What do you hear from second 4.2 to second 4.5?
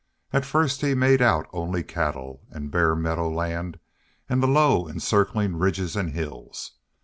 and the